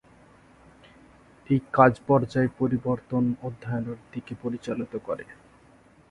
[1.49, 5.25] এই কাজ পর্যায় পরিবর্তন অধ্যয়নের দিকে পরিচালিত করে।